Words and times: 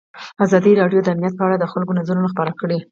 ازادي 0.45 0.71
راډیو 0.81 1.03
د 1.03 1.07
امنیت 1.13 1.33
په 1.37 1.43
اړه 1.47 1.57
د 1.59 1.65
خلکو 1.73 1.97
نظرونه 1.99 2.27
خپاره 2.33 2.51
کړي. 2.61 2.77